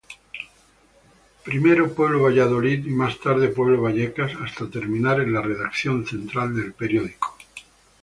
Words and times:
Primero 1.45 1.93
Pueblo-Valladolid 1.93 2.85
y 2.87 2.89
más 2.89 3.19
tarde 3.19 3.49
Pueblo-Vallecas 3.49 4.31
hasta 4.41 4.67
terminar 4.67 5.19
en 5.19 5.31
la 5.31 5.43
redacción 5.43 6.07
central 6.07 6.55
del 6.55 6.73
periódico. 6.73 7.35